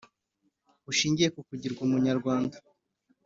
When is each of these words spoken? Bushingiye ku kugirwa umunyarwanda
Bushingiye 0.85 1.29
ku 1.35 1.41
kugirwa 1.49 1.81
umunyarwanda 1.87 2.55